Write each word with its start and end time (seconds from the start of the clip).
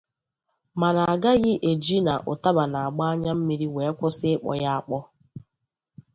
Mana 0.79 1.01
a 1.11 1.15
gaghị 1.23 1.53
eji 1.69 1.97
na 2.05 2.13
ụtaba 2.31 2.63
na-agba 2.71 3.03
anyammiri 3.11 3.67
wee 3.75 3.91
kwụsị 3.97 4.27
ịkpọ 4.35 4.51
ya 4.63 4.71
akpọ. 4.79 4.99